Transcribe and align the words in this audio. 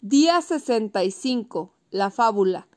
Día 0.00 0.40
65. 0.40 1.74
La 1.90 2.12
fábula. 2.12 2.68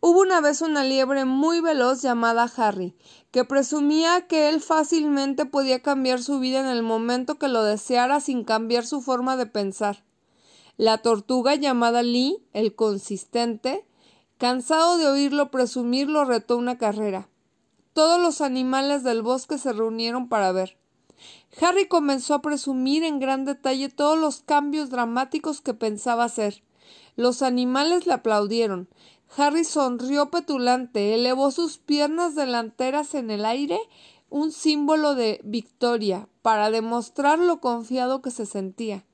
Hubo 0.00 0.20
una 0.20 0.42
vez 0.42 0.60
una 0.60 0.84
liebre 0.84 1.24
muy 1.24 1.62
veloz 1.62 2.02
llamada 2.02 2.52
Harry, 2.54 2.94
que 3.30 3.46
presumía 3.46 4.26
que 4.26 4.50
él 4.50 4.60
fácilmente 4.60 5.46
podía 5.46 5.80
cambiar 5.80 6.22
su 6.22 6.38
vida 6.38 6.60
en 6.60 6.66
el 6.66 6.82
momento 6.82 7.38
que 7.38 7.48
lo 7.48 7.64
deseara 7.64 8.20
sin 8.20 8.44
cambiar 8.44 8.84
su 8.84 9.00
forma 9.00 9.38
de 9.38 9.46
pensar. 9.46 10.04
La 10.76 10.98
tortuga 10.98 11.54
llamada 11.54 12.02
Lee, 12.02 12.44
el 12.52 12.74
consistente, 12.74 13.86
cansado 14.36 14.98
de 14.98 15.06
oírlo 15.06 15.50
presumir, 15.50 16.10
lo 16.10 16.26
retó 16.26 16.58
una 16.58 16.76
carrera. 16.76 17.30
Todos 17.94 18.20
los 18.20 18.42
animales 18.42 19.02
del 19.02 19.22
bosque 19.22 19.56
se 19.56 19.72
reunieron 19.72 20.28
para 20.28 20.52
ver. 20.52 20.76
Harry 21.58 21.88
comenzó 21.88 22.34
a 22.34 22.42
presumir 22.42 23.02
en 23.02 23.18
gran 23.18 23.46
detalle 23.46 23.88
todos 23.88 24.18
los 24.18 24.42
cambios 24.42 24.90
dramáticos 24.90 25.62
que 25.62 25.72
pensaba 25.72 26.24
hacer. 26.24 26.65
Los 27.16 27.42
animales 27.42 28.06
le 28.06 28.12
aplaudieron. 28.12 28.88
Harry 29.36 29.64
sonrió 29.64 30.30
petulante, 30.30 31.14
elevó 31.14 31.50
sus 31.50 31.78
piernas 31.78 32.34
delanteras 32.34 33.14
en 33.14 33.30
el 33.30 33.44
aire, 33.44 33.78
un 34.28 34.52
símbolo 34.52 35.14
de 35.14 35.40
victoria, 35.42 36.28
para 36.42 36.70
demostrar 36.70 37.38
lo 37.38 37.60
confiado 37.60 38.22
que 38.22 38.30
se 38.30 38.46
sentía. 38.46 39.04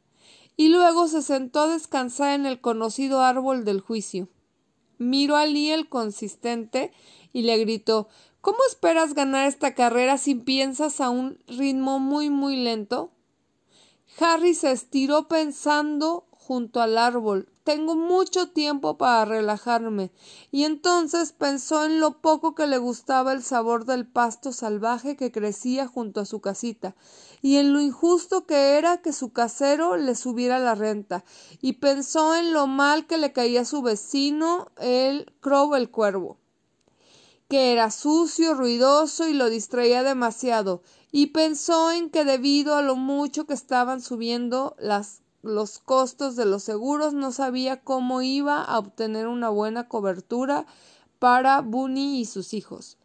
Y 0.57 0.69
luego 0.69 1.09
se 1.09 1.23
sentó 1.23 1.61
a 1.61 1.69
descansar 1.69 2.35
en 2.35 2.45
el 2.45 2.61
conocido 2.61 3.23
árbol 3.23 3.65
del 3.65 3.81
juicio. 3.81 4.29
Miró 4.99 5.37
a 5.37 5.47
Lee 5.47 5.71
el 5.71 5.89
consistente 5.89 6.93
y 7.33 7.43
le 7.43 7.57
gritó 7.59 8.09
¿Cómo 8.43 8.59
esperas 8.69 9.15
ganar 9.15 9.47
esta 9.47 9.75
carrera 9.75 10.19
si 10.19 10.35
piensas 10.35 11.01
a 11.01 11.11
un 11.11 11.39
ritmo 11.47 12.01
muy 12.01 12.29
muy 12.29 12.57
lento? 12.57 13.13
Harry 14.19 14.55
se 14.55 14.73
estiró 14.73 15.29
pensando 15.29 16.27
junto 16.33 16.83
al 16.83 16.99
árbol. 16.99 17.52
Tengo 17.65 17.95
mucho 17.95 18.49
tiempo 18.49 18.99
para 18.99 19.25
relajarme. 19.25 20.11
Y 20.51 20.65
entonces 20.65 21.33
pensó 21.33 21.85
en 21.85 22.01
lo 22.01 22.21
poco 22.21 22.55
que 22.55 22.67
le 22.67 22.79
gustaba 22.79 23.33
el 23.33 23.43
sabor 23.43 23.85
del 23.85 24.07
pasto 24.07 24.53
salvaje 24.53 25.17
que 25.17 25.31
crecía 25.31 25.87
junto 25.87 26.21
a 26.21 26.27
su 26.27 26.41
casita, 26.41 26.97
y 27.41 27.57
en 27.57 27.73
lo 27.73 27.81
injusto 27.81 28.47
que 28.47 28.79
era 28.79 29.01
que 29.01 29.13
su 29.13 29.33
casero 29.33 29.97
le 29.97 30.15
subiera 30.17 30.59
la 30.59 30.75
renta, 30.75 31.25
y 31.61 31.75
pensó 31.75 32.35
en 32.35 32.53
lo 32.53 32.67
mal 32.67 33.07
que 33.07 33.19
le 33.19 33.33
caía 33.33 33.61
a 33.61 33.65
su 33.65 33.83
vecino, 33.83 34.69
el 34.79 35.33
crow 35.41 35.75
el 35.75 35.91
cuervo 35.91 36.39
que 37.53 37.73
era 37.73 37.91
sucio, 37.91 38.55
ruidoso 38.55 39.29
y 39.29 39.35
lo 39.35 39.51
distraía 39.51 40.03
demasiado, 40.03 40.83
y 41.11 41.27
pensó 41.27 41.91
en 41.91 42.09
que 42.09 42.25
debido 42.25 42.77
a 42.77 42.83
lo 42.83 42.97
mucho 42.97 43.45
que 43.45 43.53
estaban 43.53 44.01
subiendo 44.01 44.75
las 44.79 45.22
los 45.43 45.79
costos 45.79 46.37
de 46.37 46.45
los 46.45 46.63
seguros, 46.63 47.15
no 47.15 47.33
sabía 47.33 47.81
cómo 47.83 48.23
iba 48.23 48.63
a 48.63 48.79
obtener 48.79 49.27
una 49.27 49.49
buena 49.49 49.89
cobertura 49.89 50.67
para 51.19 51.61
Bunny 51.61 52.21
y 52.21 52.25
sus 52.25 52.55
hijos. 52.55 52.97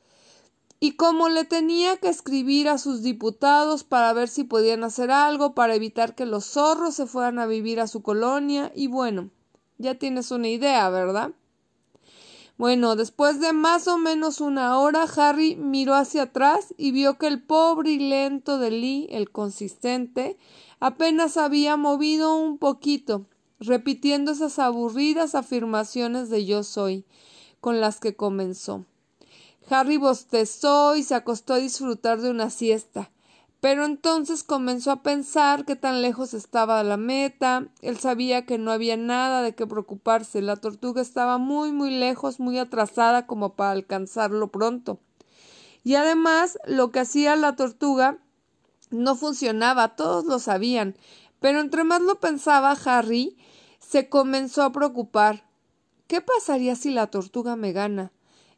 Y 0.79 0.91
como 0.91 1.27
le 1.29 1.43
tenía 1.43 1.97
que 1.97 2.09
escribir 2.09 2.69
a 2.69 2.77
sus 2.77 3.01
diputados 3.01 3.83
para 3.83 4.13
ver 4.13 4.27
si 4.29 4.43
podían 4.43 4.83
hacer 4.83 5.09
algo 5.09 5.55
para 5.55 5.73
evitar 5.73 6.13
que 6.13 6.27
los 6.27 6.45
zorros 6.45 6.93
se 6.93 7.07
fueran 7.07 7.39
a 7.39 7.47
vivir 7.47 7.79
a 7.79 7.87
su 7.87 8.03
colonia, 8.03 8.71
y 8.75 8.87
bueno, 8.87 9.31
ya 9.79 9.95
tienes 9.95 10.29
una 10.29 10.49
idea, 10.49 10.87
¿verdad? 10.89 11.31
Bueno, 12.57 12.95
después 12.95 13.39
de 13.39 13.53
más 13.53 13.87
o 13.87 13.99
menos 13.99 14.41
una 14.41 14.79
hora, 14.79 15.03
Harry 15.03 15.55
miró 15.55 15.93
hacia 15.93 16.23
atrás 16.23 16.73
y 16.75 16.91
vio 16.91 17.19
que 17.19 17.27
el 17.27 17.39
pobre 17.41 17.91
y 17.91 17.99
lento 17.99 18.57
de 18.57 18.71
Lee, 18.71 19.07
el 19.11 19.29
consistente, 19.29 20.37
apenas 20.79 21.37
había 21.37 21.77
movido 21.77 22.35
un 22.35 22.57
poquito, 22.57 23.27
repitiendo 23.59 24.31
esas 24.31 24.57
aburridas 24.57 25.35
afirmaciones 25.35 26.31
de 26.31 26.45
yo 26.45 26.63
soy, 26.63 27.05
con 27.61 27.79
las 27.79 27.99
que 27.99 28.15
comenzó. 28.15 28.85
Harry 29.69 29.97
bostezó 29.97 30.95
y 30.95 31.03
se 31.03 31.13
acostó 31.13 31.53
a 31.53 31.57
disfrutar 31.57 32.21
de 32.21 32.31
una 32.31 32.49
siesta. 32.49 33.11
Pero 33.67 33.83
entonces 33.83 34.45
comenzó 34.45 34.91
a 34.91 35.03
pensar 35.03 35.65
que 35.65 35.75
tan 35.75 36.01
lejos 36.01 36.33
estaba 36.33 36.81
la 36.83 36.95
meta. 36.95 37.67
Él 37.81 37.97
sabía 37.97 38.45
que 38.45 38.57
no 38.57 38.71
había 38.71 38.95
nada 38.95 39.41
de 39.41 39.55
qué 39.55 39.67
preocuparse. 39.67 40.41
La 40.41 40.55
tortuga 40.55 41.01
estaba 41.01 41.37
muy, 41.37 41.73
muy 41.73 41.91
lejos, 41.91 42.39
muy 42.39 42.59
atrasada 42.59 43.27
como 43.27 43.55
para 43.55 43.71
alcanzarlo 43.71 44.47
pronto. 44.53 45.01
Y 45.83 45.95
además, 45.95 46.57
lo 46.65 46.91
que 46.91 47.01
hacía 47.01 47.35
la 47.35 47.57
tortuga 47.57 48.19
no 48.89 49.17
funcionaba, 49.17 49.97
todos 49.97 50.23
lo 50.23 50.39
sabían. 50.39 50.95
Pero 51.41 51.59
entre 51.59 51.83
más 51.83 52.01
lo 52.01 52.21
pensaba 52.21 52.71
Harry, 52.85 53.35
se 53.79 54.07
comenzó 54.07 54.63
a 54.63 54.71
preocupar. 54.71 55.43
¿Qué 56.07 56.21
pasaría 56.21 56.77
si 56.77 56.91
la 56.91 57.07
tortuga 57.07 57.57
me 57.57 57.73
gana? 57.73 58.13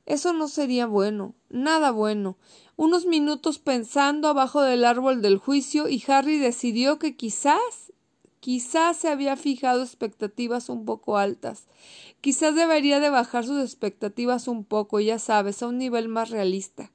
Eso 0.09 0.33
no 0.33 0.47
sería 0.47 0.87
bueno, 0.87 1.35
nada 1.49 1.91
bueno. 1.91 2.35
Unos 2.75 3.05
minutos 3.05 3.59
pensando 3.59 4.27
abajo 4.27 4.63
del 4.63 4.83
árbol 4.83 5.21
del 5.21 5.37
juicio 5.37 5.87
y 5.87 6.03
Harry 6.07 6.39
decidió 6.39 6.97
que 6.97 7.15
quizás 7.15 7.93
quizás 8.39 8.97
se 8.97 9.09
había 9.09 9.37
fijado 9.37 9.83
expectativas 9.83 10.69
un 10.69 10.83
poco 10.83 11.17
altas. 11.17 11.67
Quizás 12.21 12.55
debería 12.55 12.99
de 12.99 13.11
bajar 13.11 13.45
sus 13.45 13.61
expectativas 13.61 14.47
un 14.47 14.65
poco, 14.65 14.99
ya 14.99 15.19
sabes, 15.19 15.61
a 15.61 15.67
un 15.67 15.77
nivel 15.77 16.07
más 16.07 16.31
realista. 16.31 16.91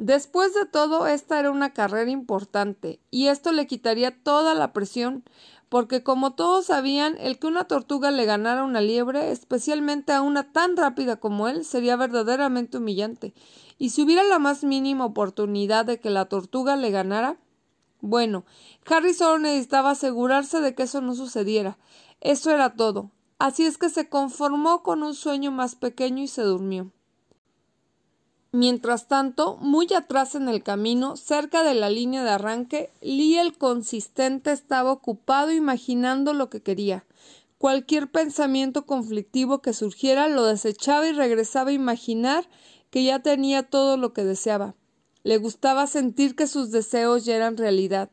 Después 0.00 0.54
de 0.54 0.64
todo, 0.64 1.06
esta 1.06 1.38
era 1.38 1.50
una 1.50 1.74
carrera 1.74 2.10
importante, 2.10 3.00
y 3.10 3.26
esto 3.26 3.52
le 3.52 3.66
quitaría 3.66 4.22
toda 4.22 4.54
la 4.54 4.72
presión, 4.72 5.24
porque 5.68 6.02
como 6.02 6.32
todos 6.32 6.64
sabían, 6.64 7.18
el 7.20 7.38
que 7.38 7.46
una 7.46 7.64
tortuga 7.64 8.10
le 8.10 8.24
ganara 8.24 8.62
a 8.62 8.64
una 8.64 8.80
liebre, 8.80 9.30
especialmente 9.30 10.14
a 10.14 10.22
una 10.22 10.52
tan 10.52 10.78
rápida 10.78 11.16
como 11.16 11.48
él, 11.48 11.66
sería 11.66 11.96
verdaderamente 11.96 12.78
humillante. 12.78 13.34
Y 13.76 13.90
si 13.90 14.00
hubiera 14.00 14.24
la 14.24 14.38
más 14.38 14.64
mínima 14.64 15.04
oportunidad 15.04 15.84
de 15.84 16.00
que 16.00 16.08
la 16.08 16.24
tortuga 16.24 16.76
le 16.76 16.90
ganara, 16.90 17.36
bueno, 18.00 18.46
Harry 18.86 19.12
solo 19.12 19.38
necesitaba 19.38 19.90
asegurarse 19.90 20.62
de 20.62 20.74
que 20.74 20.84
eso 20.84 21.02
no 21.02 21.14
sucediera. 21.14 21.76
Eso 22.22 22.50
era 22.50 22.74
todo. 22.74 23.10
Así 23.38 23.66
es 23.66 23.76
que 23.76 23.90
se 23.90 24.08
conformó 24.08 24.82
con 24.82 25.02
un 25.02 25.12
sueño 25.12 25.50
más 25.50 25.74
pequeño 25.74 26.22
y 26.22 26.28
se 26.28 26.40
durmió. 26.40 26.90
Mientras 28.52 29.06
tanto, 29.06 29.58
muy 29.58 29.86
atrás 29.94 30.34
en 30.34 30.48
el 30.48 30.64
camino, 30.64 31.16
cerca 31.16 31.62
de 31.62 31.74
la 31.74 31.88
línea 31.88 32.24
de 32.24 32.30
arranque, 32.30 32.90
Lee 33.00 33.38
el 33.38 33.56
consistente 33.56 34.50
estaba 34.50 34.90
ocupado 34.90 35.52
imaginando 35.52 36.32
lo 36.34 36.50
que 36.50 36.60
quería. 36.60 37.04
Cualquier 37.58 38.10
pensamiento 38.10 38.86
conflictivo 38.86 39.60
que 39.60 39.72
surgiera 39.72 40.26
lo 40.26 40.46
desechaba 40.46 41.06
y 41.06 41.12
regresaba 41.12 41.70
a 41.70 41.74
imaginar 41.74 42.48
que 42.90 43.04
ya 43.04 43.20
tenía 43.20 43.62
todo 43.62 43.96
lo 43.96 44.12
que 44.12 44.24
deseaba. 44.24 44.74
Le 45.22 45.36
gustaba 45.36 45.86
sentir 45.86 46.34
que 46.34 46.48
sus 46.48 46.72
deseos 46.72 47.24
ya 47.24 47.36
eran 47.36 47.56
realidad. 47.56 48.10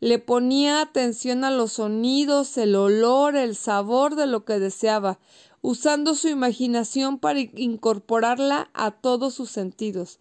Le 0.00 0.18
ponía 0.18 0.82
atención 0.82 1.44
a 1.44 1.50
los 1.50 1.74
sonidos, 1.74 2.58
el 2.58 2.74
olor, 2.74 3.36
el 3.36 3.56
sabor 3.56 4.16
de 4.16 4.26
lo 4.26 4.44
que 4.44 4.58
deseaba, 4.58 5.18
usando 5.62 6.14
su 6.14 6.28
imaginación 6.28 7.18
para 7.18 7.40
incorporarla 7.40 8.70
a 8.74 8.90
todos 8.90 9.34
sus 9.34 9.50
sentidos. 9.50 10.18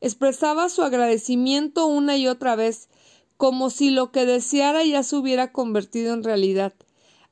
Expresaba 0.00 0.68
su 0.68 0.82
agradecimiento 0.82 1.86
una 1.86 2.16
y 2.16 2.28
otra 2.28 2.54
vez, 2.54 2.88
como 3.36 3.70
si 3.70 3.90
lo 3.90 4.12
que 4.12 4.26
deseara 4.26 4.84
ya 4.84 5.02
se 5.02 5.16
hubiera 5.16 5.50
convertido 5.50 6.14
en 6.14 6.22
realidad. 6.22 6.74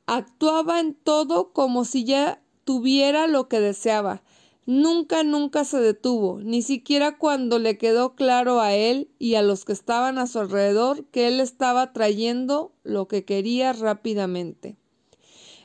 Actuaba 0.06 0.80
en 0.80 0.94
todo 0.94 1.52
como 1.52 1.84
si 1.84 2.04
ya 2.04 2.42
tuviera 2.64 3.28
lo 3.28 3.48
que 3.48 3.60
deseaba. 3.60 4.22
Nunca, 4.66 5.22
nunca 5.22 5.64
se 5.64 5.78
detuvo, 5.78 6.40
ni 6.42 6.62
siquiera 6.62 7.18
cuando 7.18 7.58
le 7.58 7.76
quedó 7.76 8.14
claro 8.14 8.60
a 8.60 8.74
él 8.74 9.10
y 9.18 9.34
a 9.34 9.42
los 9.42 9.64
que 9.64 9.72
estaban 9.72 10.18
a 10.18 10.26
su 10.26 10.38
alrededor 10.38 11.04
que 11.06 11.26
él 11.26 11.40
estaba 11.40 11.92
trayendo 11.92 12.72
lo 12.82 13.08
que 13.08 13.24
quería 13.24 13.72
rápidamente. 13.72 14.79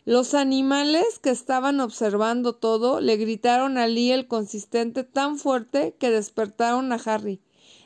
Los 0.05 0.35
animales 0.35 1.17
que 1.17 1.31
estaban 1.31 1.79
observando 1.79 2.53
todo 2.53 3.01
le 3.01 3.17
gritaron 3.17 3.79
a 3.79 3.87
Lee 3.87 4.11
el 4.11 4.27
consistente 4.27 5.03
tan 5.03 5.39
fuerte 5.39 5.95
que 5.97 6.11
despertaron 6.11 6.93
a 6.93 7.01
Harry 7.03 7.41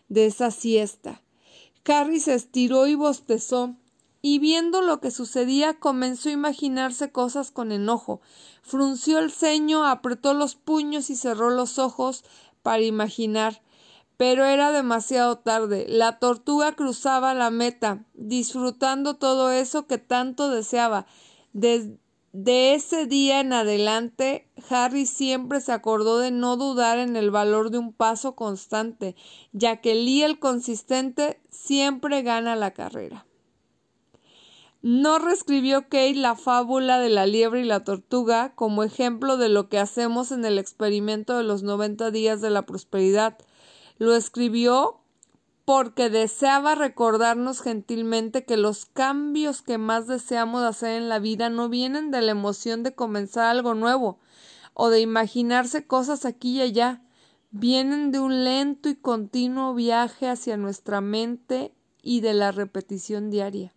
de 0.10 0.26
esa 0.26 0.52
siesta. 0.52 1.22
Harry 1.88 2.20
se 2.20 2.36
estiró 2.36 2.88
y 2.88 2.96
bostezó, 2.96 3.76
y 4.22 4.40
viendo 4.40 4.82
lo 4.82 5.00
que 5.00 5.12
sucedía 5.12 5.80
comenzó 5.80 6.28
a 6.28 6.34
imaginarse 6.34 7.10
cosas 7.10 7.52
con 7.52 7.72
enojo. 7.72 8.20
Frunció 8.64 9.20
el 9.20 9.32
ceño, 9.32 9.86
apretó 9.86 10.34
los 10.34 10.56
puños 10.56 11.10
y 11.10 11.16
cerró 11.16 11.50
los 11.50 11.80
ojos 11.80 12.26
para 12.62 12.84
imaginar. 12.84 13.62
Pero 14.18 14.44
era 14.44 14.74
demasiado 14.74 15.38
tarde. 15.38 15.86
La 15.88 16.20
tortuga 16.20 16.76
cruzaba 16.76 17.34
la 17.34 17.50
meta, 17.50 18.06
disfrutando 18.14 19.16
todo 19.16 19.52
eso 19.52 19.88
que 19.88 19.98
tanto 19.98 20.50
deseaba. 20.50 21.08
De 22.32 22.76
ese 22.76 23.08
día 23.08 23.40
en 23.40 23.54
adelante, 23.54 24.48
Harry 24.70 25.08
siempre 25.08 25.62
se 25.62 25.72
acordó 25.72 26.20
de 26.20 26.30
no 26.30 26.58
dudar 26.58 27.00
en 27.00 27.16
el 27.16 27.32
valor 27.32 27.72
de 27.72 27.80
un 27.80 27.92
paso 27.92 28.36
constante, 28.36 29.16
ya 29.52 29.82
que 29.82 29.96
Lee 29.96 30.22
el 30.22 30.38
consistente 30.38 31.42
siempre 31.50 32.22
gana 32.22 32.56
la 32.56 32.72
carrera. 32.72 33.26
No 34.82 35.18
reescribió 35.18 35.84
Kate 35.90 36.14
la 36.16 36.36
fábula 36.36 37.00
de 37.00 37.10
la 37.10 37.26
liebre 37.26 37.62
y 37.62 37.66
la 37.66 37.84
tortuga 37.84 38.54
como 38.56 38.84
ejemplo 38.84 39.36
de 39.36 39.50
lo 39.50 39.68
que 39.68 39.80
hacemos 39.80 40.32
en 40.32 40.46
el 40.46 40.60
experimento 40.60 41.36
de 41.36 41.44
los 41.44 41.64
90 41.64 42.12
días 42.12 42.42
de 42.42 42.52
la 42.52 42.66
prosperidad. 42.66 43.38
Lo 43.98 44.16
escribió 44.16 44.99
porque 45.70 46.10
deseaba 46.10 46.74
recordarnos 46.74 47.62
gentilmente 47.62 48.44
que 48.44 48.58
los 48.58 48.86
cambios 48.86 49.62
que 49.62 49.78
más 49.78 50.08
deseamos 50.08 50.64
hacer 50.64 50.96
en 50.96 51.10
la 51.10 51.20
vida 51.20 51.52
no 51.52 51.70
vienen 51.70 52.10
de 52.10 52.24
la 52.24 52.32
emoción 52.32 52.82
de 52.82 52.96
comenzar 52.96 53.46
algo 53.46 53.76
nuevo 53.76 54.18
o 54.74 54.90
de 54.90 55.00
imaginarse 55.00 55.86
cosas 55.86 56.26
aquí 56.26 56.58
y 56.58 56.62
allá, 56.62 57.04
vienen 57.52 58.12
de 58.12 58.20
un 58.20 58.44
lento 58.46 58.90
y 58.90 58.96
continuo 58.96 59.76
viaje 59.76 60.28
hacia 60.28 60.58
nuestra 60.58 61.02
mente 61.02 61.72
y 62.02 62.22
de 62.22 62.34
la 62.34 62.52
repetición 62.52 63.30
diaria. 63.30 63.72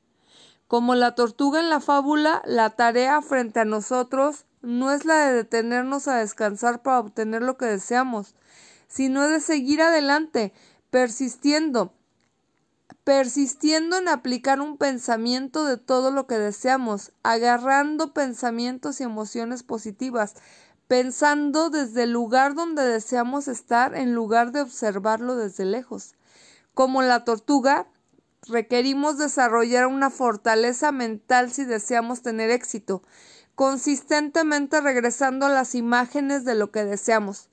Como 0.68 0.94
la 0.94 1.14
tortuga 1.14 1.60
en 1.60 1.68
la 1.68 1.80
fábula, 1.80 2.40
la 2.46 2.70
tarea 2.70 3.20
frente 3.20 3.60
a 3.60 3.66
nosotros 3.66 4.46
no 4.62 4.92
es 4.92 5.04
la 5.04 5.26
de 5.26 5.34
detenernos 5.34 6.08
a 6.08 6.16
descansar 6.16 6.80
para 6.80 7.00
obtener 7.00 7.42
lo 7.42 7.58
que 7.58 7.66
deseamos, 7.66 8.34
sino 8.88 9.26
de 9.26 9.40
seguir 9.40 9.80
adelante, 9.80 10.52
persistiendo, 10.92 11.94
persistiendo 13.02 13.96
en 13.96 14.08
aplicar 14.08 14.60
un 14.60 14.76
pensamiento 14.76 15.64
de 15.64 15.78
todo 15.78 16.10
lo 16.10 16.26
que 16.26 16.38
deseamos, 16.38 17.12
agarrando 17.22 18.12
pensamientos 18.12 19.00
y 19.00 19.04
emociones 19.04 19.62
positivas, 19.62 20.34
pensando 20.88 21.70
desde 21.70 22.02
el 22.02 22.12
lugar 22.12 22.54
donde 22.54 22.82
deseamos 22.82 23.48
estar 23.48 23.94
en 23.94 24.14
lugar 24.14 24.52
de 24.52 24.60
observarlo 24.60 25.34
desde 25.34 25.64
lejos. 25.64 26.14
Como 26.74 27.00
la 27.00 27.24
tortuga, 27.24 27.86
requerimos 28.46 29.16
desarrollar 29.16 29.86
una 29.86 30.10
fortaleza 30.10 30.92
mental 30.92 31.50
si 31.52 31.64
deseamos 31.64 32.20
tener 32.20 32.50
éxito, 32.50 33.02
consistentemente 33.54 34.82
regresando 34.82 35.46
a 35.46 35.48
las 35.48 35.74
imágenes 35.74 36.44
de 36.44 36.54
lo 36.54 36.70
que 36.70 36.84
deseamos. 36.84 37.48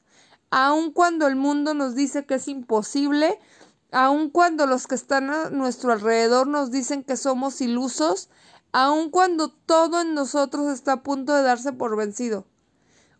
Aun 0.51 0.91
cuando 0.91 1.27
el 1.27 1.35
mundo 1.35 1.73
nos 1.73 1.95
dice 1.95 2.25
que 2.25 2.35
es 2.35 2.47
imposible, 2.47 3.39
aun 3.91 4.29
cuando 4.29 4.65
los 4.65 4.87
que 4.87 4.95
están 4.95 5.29
a 5.29 5.49
nuestro 5.49 5.91
alrededor 5.91 6.47
nos 6.47 6.71
dicen 6.71 7.03
que 7.03 7.17
somos 7.17 7.61
ilusos, 7.61 8.29
aun 8.71 9.09
cuando 9.09 9.49
todo 9.49 10.01
en 10.01 10.13
nosotros 10.13 10.67
está 10.67 10.93
a 10.93 11.03
punto 11.03 11.33
de 11.33 11.43
darse 11.43 11.73
por 11.73 11.95
vencido. 11.95 12.45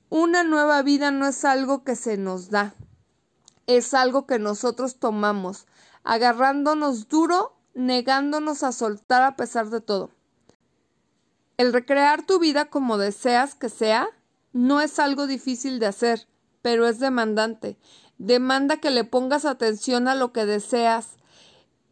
Una 0.09 0.43
nueva 0.43 0.81
vida 0.81 1.11
no 1.11 1.27
es 1.27 1.45
algo 1.45 1.83
que 1.83 1.95
se 1.95 2.17
nos 2.17 2.49
da, 2.49 2.73
es 3.67 3.93
algo 3.93 4.25
que 4.25 4.39
nosotros 4.39 4.97
tomamos, 4.97 5.67
agarrándonos 6.03 7.07
duro 7.09 7.55
negándonos 7.75 8.63
a 8.63 8.71
soltar 8.71 9.21
a 9.23 9.35
pesar 9.35 9.69
de 9.69 9.81
todo. 9.81 10.11
El 11.57 11.73
recrear 11.73 12.25
tu 12.25 12.39
vida 12.39 12.69
como 12.69 12.97
deseas 12.97 13.55
que 13.55 13.69
sea 13.69 14.07
no 14.53 14.81
es 14.81 14.99
algo 14.99 15.27
difícil 15.27 15.79
de 15.79 15.87
hacer, 15.87 16.27
pero 16.61 16.87
es 16.87 16.99
demandante. 16.99 17.77
Demanda 18.17 18.77
que 18.77 18.89
le 18.89 19.03
pongas 19.03 19.45
atención 19.45 20.07
a 20.07 20.15
lo 20.15 20.33
que 20.33 20.45
deseas 20.45 21.17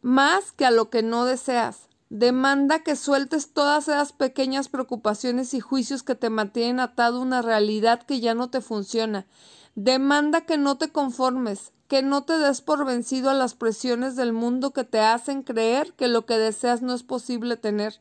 más 0.01 0.51
que 0.51 0.65
a 0.65 0.71
lo 0.71 0.89
que 0.89 1.03
no 1.03 1.25
deseas. 1.25 1.87
Demanda 2.09 2.83
que 2.83 2.95
sueltes 2.95 3.51
todas 3.51 3.89
esas 3.89 4.13
pequeñas 4.13 4.69
preocupaciones 4.69 5.53
y 5.53 5.59
juicios 5.59 6.03
que 6.03 6.15
te 6.15 6.29
mantienen 6.29 6.79
atado 6.79 7.17
a 7.17 7.21
una 7.21 7.41
realidad 7.41 8.03
que 8.03 8.21
ya 8.21 8.33
no 8.33 8.49
te 8.49 8.61
funciona. 8.61 9.25
Demanda 9.75 10.41
que 10.41 10.57
no 10.57 10.77
te 10.77 10.89
conformes, 10.89 11.73
que 11.87 12.01
no 12.01 12.23
te 12.23 12.37
des 12.37 12.61
por 12.61 12.85
vencido 12.85 13.29
a 13.29 13.33
las 13.33 13.55
presiones 13.55 14.15
del 14.15 14.31
mundo 14.31 14.71
que 14.71 14.85
te 14.85 14.99
hacen 14.99 15.43
creer 15.43 15.93
que 15.93 16.07
lo 16.07 16.25
que 16.25 16.37
deseas 16.37 16.81
no 16.81 16.93
es 16.93 17.03
posible 17.03 17.57
tener, 17.57 17.99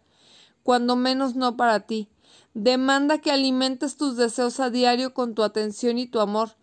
cuando 0.63 0.95
menos 0.95 1.35
no 1.35 1.57
para 1.57 1.81
ti. 1.81 2.09
Demanda 2.59 3.19
que 3.19 3.31
alimentes 3.31 3.99
tus 3.99 4.17
deseos 4.17 4.61
a 4.61 4.71
diario 4.71 5.13
con 5.13 5.35
tu 5.35 5.43
atención 5.43 5.99
y 5.99 6.07
tu 6.07 6.21
amor. 6.21 6.57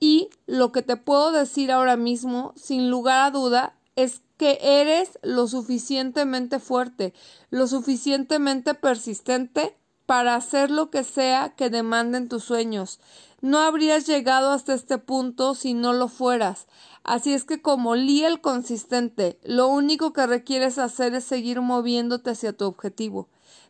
Y 0.00 0.30
lo 0.46 0.72
que 0.72 0.82
te 0.82 0.96
puedo 0.96 1.30
decir 1.30 1.70
ahora 1.70 1.96
mismo, 1.96 2.52
sin 2.56 2.90
lugar 2.90 3.24
a 3.24 3.30
duda, 3.30 3.76
es 3.94 4.22
que 4.36 4.58
eres 4.60 5.20
lo 5.22 5.46
suficientemente 5.46 6.58
fuerte, 6.58 7.14
lo 7.50 7.68
suficientemente 7.68 8.74
persistente 8.74 9.78
para 10.06 10.34
hacer 10.34 10.72
lo 10.72 10.90
que 10.90 11.04
sea 11.04 11.54
que 11.54 11.70
demanden 11.70 12.28
tus 12.28 12.42
sueños. 12.42 12.98
No 13.40 13.60
habrías 13.60 14.08
llegado 14.08 14.50
hasta 14.50 14.74
este 14.74 14.98
punto 14.98 15.54
si 15.54 15.72
no 15.72 15.92
lo 15.92 16.08
fueras. 16.08 16.66
Así 17.04 17.32
es 17.34 17.44
que 17.44 17.60
como 17.60 17.96
Lee 17.96 18.24
el 18.24 18.40
consistente, 18.40 19.38
lo 19.42 19.68
único 19.68 20.12
que 20.12 20.26
requieres 20.26 20.78
hacer 20.78 21.14
es 21.14 21.24
seguir 21.24 21.60
moviéndote 21.60 22.30
hacia 22.30 22.52
tu 22.52 22.64
objetivo. 22.64 23.28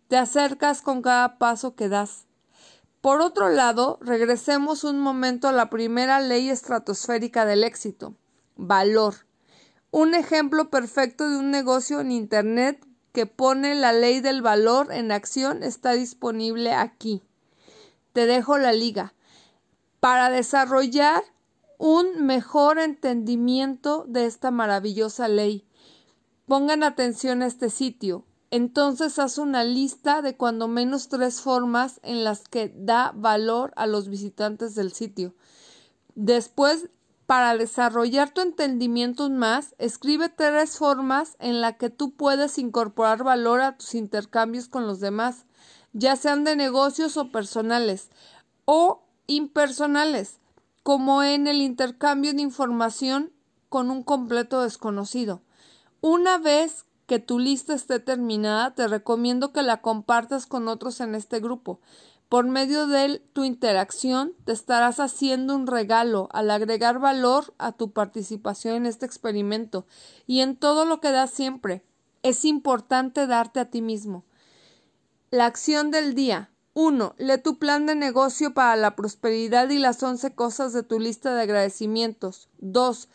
Te 0.08 0.16
acercas 0.18 0.82
con 0.82 1.00
cada 1.00 1.38
paso 1.38 1.74
que 1.74 1.88
das. 1.88 2.26
Por 3.00 3.20
otro 3.20 3.48
lado, 3.48 3.98
regresemos 4.00 4.84
un 4.84 5.00
momento 5.00 5.48
a 5.48 5.52
la 5.52 5.70
primera 5.70 6.20
ley 6.20 6.50
estratosférica 6.50 7.44
del 7.46 7.64
éxito. 7.64 8.14
Valor. 8.56 9.26
Un 9.90 10.14
ejemplo 10.14 10.70
perfecto 10.70 11.28
de 11.28 11.36
un 11.36 11.50
negocio 11.50 12.00
en 12.00 12.12
Internet 12.12 12.86
que 13.12 13.26
pone 13.26 13.74
la 13.74 13.92
ley 13.92 14.20
del 14.20 14.42
valor 14.42 14.92
en 14.92 15.10
acción 15.10 15.62
está 15.62 15.92
disponible 15.92 16.72
aquí. 16.72 17.22
Te 18.12 18.26
dejo 18.26 18.58
la 18.58 18.72
liga 18.72 19.14
para 20.00 20.30
desarrollar 20.30 21.22
un 21.82 22.26
mejor 22.26 22.78
entendimiento 22.78 24.04
de 24.06 24.26
esta 24.26 24.52
maravillosa 24.52 25.26
ley. 25.26 25.66
Pongan 26.46 26.84
atención 26.84 27.42
a 27.42 27.46
este 27.46 27.70
sitio. 27.70 28.24
Entonces 28.52 29.18
haz 29.18 29.36
una 29.36 29.64
lista 29.64 30.22
de 30.22 30.36
cuando 30.36 30.68
menos 30.68 31.08
tres 31.08 31.40
formas 31.40 31.98
en 32.04 32.22
las 32.22 32.44
que 32.44 32.72
da 32.76 33.10
valor 33.16 33.72
a 33.74 33.88
los 33.88 34.08
visitantes 34.08 34.76
del 34.76 34.92
sitio. 34.92 35.34
Después, 36.14 36.88
para 37.26 37.56
desarrollar 37.56 38.30
tu 38.30 38.42
entendimiento 38.42 39.28
más, 39.28 39.74
escribe 39.78 40.28
tres 40.28 40.78
formas 40.78 41.34
en 41.40 41.60
las 41.60 41.78
que 41.78 41.90
tú 41.90 42.14
puedes 42.14 42.58
incorporar 42.58 43.24
valor 43.24 43.60
a 43.60 43.76
tus 43.76 43.96
intercambios 43.96 44.68
con 44.68 44.86
los 44.86 45.00
demás, 45.00 45.46
ya 45.92 46.14
sean 46.14 46.44
de 46.44 46.54
negocios 46.54 47.16
o 47.16 47.32
personales, 47.32 48.10
o 48.66 49.02
impersonales, 49.26 50.38
como 50.82 51.22
en 51.22 51.46
el 51.46 51.62
intercambio 51.62 52.32
de 52.32 52.42
información 52.42 53.32
con 53.68 53.90
un 53.90 54.02
completo 54.02 54.62
desconocido. 54.62 55.42
Una 56.00 56.38
vez 56.38 56.84
que 57.06 57.18
tu 57.18 57.38
lista 57.38 57.74
esté 57.74 58.00
terminada, 58.00 58.74
te 58.74 58.88
recomiendo 58.88 59.52
que 59.52 59.62
la 59.62 59.80
compartas 59.80 60.46
con 60.46 60.68
otros 60.68 61.00
en 61.00 61.14
este 61.14 61.40
grupo. 61.40 61.80
Por 62.28 62.46
medio 62.46 62.86
de 62.86 63.18
tu 63.34 63.44
interacción, 63.44 64.32
te 64.44 64.52
estarás 64.52 65.00
haciendo 65.00 65.54
un 65.54 65.66
regalo 65.66 66.28
al 66.32 66.50
agregar 66.50 66.98
valor 66.98 67.52
a 67.58 67.72
tu 67.72 67.92
participación 67.92 68.76
en 68.76 68.86
este 68.86 69.04
experimento 69.04 69.86
y 70.26 70.40
en 70.40 70.56
todo 70.56 70.86
lo 70.86 71.00
que 71.00 71.12
das 71.12 71.30
siempre. 71.30 71.84
Es 72.22 72.44
importante 72.44 73.26
darte 73.26 73.60
a 73.60 73.66
ti 73.66 73.82
mismo. 73.82 74.24
La 75.30 75.46
acción 75.46 75.90
del 75.90 76.14
día. 76.14 76.51
1. 76.74 77.14
Lee 77.18 77.38
tu 77.38 77.58
plan 77.58 77.86
de 77.86 77.94
negocio 77.94 78.54
para 78.54 78.76
la 78.76 78.96
prosperidad 78.96 79.68
y 79.68 79.78
las 79.78 80.02
once 80.02 80.34
cosas 80.34 80.72
de 80.72 80.82
tu 80.82 80.98
lista 80.98 81.34
de 81.34 81.42
agradecimientos. 81.42 82.48
2. 82.58 83.08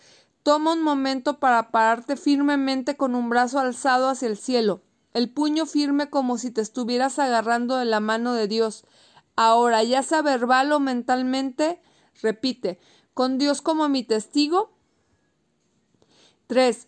Toma 0.43 0.73
un 0.73 0.83
momento 0.83 1.39
para 1.39 1.71
pararte 1.71 2.17
firmemente 2.17 2.95
con 2.95 3.15
un 3.15 3.29
brazo 3.29 3.59
alzado 3.59 4.09
hacia 4.09 4.27
el 4.27 4.37
cielo, 4.37 4.81
el 5.13 5.31
puño 5.31 5.65
firme 5.65 6.09
como 6.09 6.37
si 6.37 6.51
te 6.51 6.61
estuvieras 6.61 7.17
agarrando 7.19 7.77
de 7.77 7.85
la 7.85 7.99
mano 7.99 8.33
de 8.33 8.47
Dios. 8.47 8.85
Ahora, 9.35 9.83
ya 9.83 10.03
sea 10.03 10.21
verbal 10.21 10.71
o 10.71 10.79
mentalmente, 10.79 11.81
repite, 12.21 12.79
con 13.13 13.37
Dios 13.37 13.61
como 13.61 13.89
mi 13.89 14.03
testigo. 14.03 14.71
3. 16.45 16.87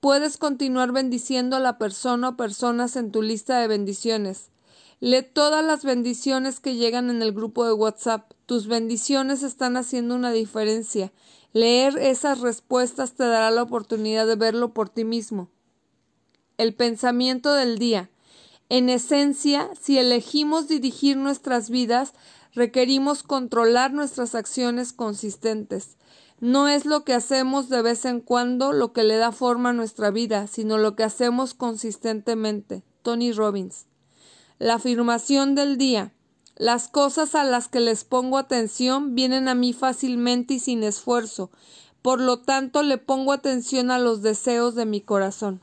Puedes 0.00 0.38
continuar 0.38 0.92
bendiciendo 0.92 1.56
a 1.56 1.60
la 1.60 1.76
persona 1.76 2.30
o 2.30 2.36
personas 2.36 2.96
en 2.96 3.12
tu 3.12 3.20
lista 3.20 3.60
de 3.60 3.68
bendiciones. 3.68 4.48
Lee 4.98 5.22
todas 5.22 5.62
las 5.62 5.84
bendiciones 5.84 6.58
que 6.58 6.74
llegan 6.74 7.10
en 7.10 7.20
el 7.20 7.32
grupo 7.32 7.66
de 7.66 7.74
WhatsApp. 7.74 8.32
Tus 8.46 8.66
bendiciones 8.66 9.42
están 9.42 9.76
haciendo 9.76 10.14
una 10.14 10.32
diferencia. 10.32 11.12
Leer 11.52 11.98
esas 11.98 12.40
respuestas 12.40 13.12
te 13.12 13.24
dará 13.24 13.50
la 13.50 13.62
oportunidad 13.62 14.26
de 14.26 14.36
verlo 14.36 14.72
por 14.72 14.88
ti 14.88 15.04
mismo. 15.04 15.50
El 16.56 16.74
pensamiento 16.74 17.52
del 17.52 17.78
día. 17.78 18.08
En 18.70 18.88
esencia, 18.88 19.68
si 19.78 19.98
elegimos 19.98 20.66
dirigir 20.66 21.18
nuestras 21.18 21.68
vidas, 21.68 22.14
requerimos 22.54 23.22
controlar 23.22 23.92
nuestras 23.92 24.34
acciones 24.34 24.94
consistentes. 24.94 25.98
No 26.40 26.68
es 26.68 26.86
lo 26.86 27.04
que 27.04 27.12
hacemos 27.12 27.68
de 27.68 27.82
vez 27.82 28.06
en 28.06 28.20
cuando 28.20 28.72
lo 28.72 28.94
que 28.94 29.04
le 29.04 29.16
da 29.16 29.30
forma 29.30 29.70
a 29.70 29.74
nuestra 29.74 30.10
vida, 30.10 30.46
sino 30.46 30.78
lo 30.78 30.96
que 30.96 31.04
hacemos 31.04 31.52
consistentemente. 31.52 32.82
Tony 33.02 33.32
Robbins. 33.32 33.86
La 34.58 34.74
afirmación 34.74 35.54
del 35.54 35.76
día. 35.76 36.14
Las 36.56 36.88
cosas 36.88 37.34
a 37.34 37.44
las 37.44 37.68
que 37.68 37.80
les 37.80 38.04
pongo 38.04 38.38
atención 38.38 39.14
vienen 39.14 39.48
a 39.48 39.54
mí 39.54 39.74
fácilmente 39.74 40.54
y 40.54 40.58
sin 40.60 40.82
esfuerzo. 40.82 41.50
Por 42.00 42.20
lo 42.20 42.40
tanto, 42.40 42.82
le 42.82 42.96
pongo 42.96 43.32
atención 43.32 43.90
a 43.90 43.98
los 43.98 44.22
deseos 44.22 44.74
de 44.74 44.86
mi 44.86 45.02
corazón. 45.02 45.60